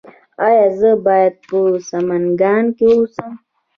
[0.45, 1.57] ایا زه باید په
[1.89, 3.31] سمنګان کې اوسم؟